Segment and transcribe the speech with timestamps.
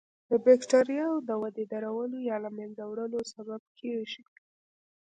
[0.29, 4.23] د بکټریاوو د ودې د درولو یا له منځه وړلو سبب کیږي.